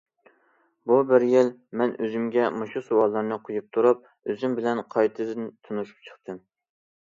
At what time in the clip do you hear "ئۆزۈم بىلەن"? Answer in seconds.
4.33-4.83